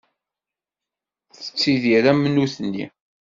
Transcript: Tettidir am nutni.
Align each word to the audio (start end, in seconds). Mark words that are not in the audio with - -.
Tettidir 1.35 2.05
am 2.11 2.21
nutni. 2.35 2.85